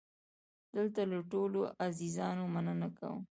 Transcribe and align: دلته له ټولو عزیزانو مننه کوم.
دلته 0.75 1.01
له 1.11 1.19
ټولو 1.31 1.59
عزیزانو 1.85 2.43
مننه 2.53 2.87
کوم. 2.97 3.21